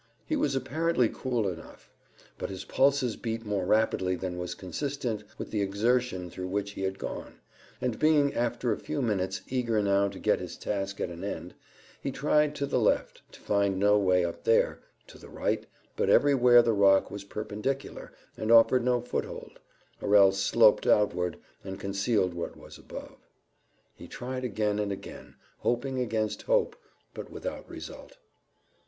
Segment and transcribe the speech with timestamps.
[0.25, 1.91] He was apparently cool enough,
[2.39, 6.81] but his pulses beat more rapidly than was consistent with the exertion through which he
[6.81, 7.35] had gone,
[7.79, 11.53] and being after a few minutes eager now to get his task at an end,
[12.01, 16.09] he tried to the left, to find no way up there, to the right, but
[16.09, 19.59] everywhere the rock was perpendicular, and offered no foothold;
[20.01, 23.27] or else sloped outward, and concealed what was above.
[23.93, 26.75] He tried again and again, hoping against hope,
[27.13, 28.17] but without result.